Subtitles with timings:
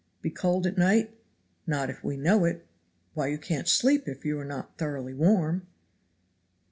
[0.23, 1.13] "Be cold at night?
[1.67, 2.65] Not if we know it;
[3.13, 5.67] why you can't sleep if you are not thoroughly warm!!"